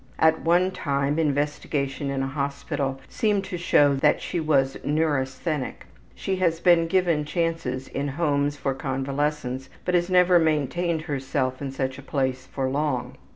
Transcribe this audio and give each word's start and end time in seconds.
At 0.17 0.41
one 0.41 0.71
time 0.71 1.19
investigation 1.19 2.09
in 2.09 2.23
a 2.23 2.27
hospital 2.27 2.99
seemed 3.07 3.43
to 3.43 3.55
show 3.59 3.93
that 3.97 4.19
she 4.19 4.39
was 4.39 4.75
neurasthenic. 4.83 5.85
She 6.15 6.37
has 6.37 6.59
been 6.59 6.87
given 6.87 7.23
chances 7.23 7.87
in 7.87 8.07
homes 8.07 8.57
for 8.57 8.73
convalescents, 8.73 9.69
but 9.85 9.93
has 9.93 10.09
never 10.09 10.39
maintained 10.39 11.03
herself 11.03 11.61
in 11.61 11.69
such 11.71 11.99
a 11.99 12.01
place 12.01 12.47
for 12.47 12.67
long. 12.67 13.15